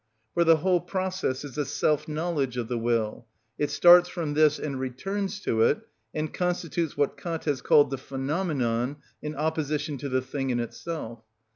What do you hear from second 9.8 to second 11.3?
to the thing in itself.